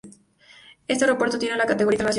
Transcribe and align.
Este 0.87 1.05
aeropuerto 1.05 1.37
tiene 1.37 1.55
la 1.57 1.67
categoría 1.67 1.93
Internacional. 1.97 2.09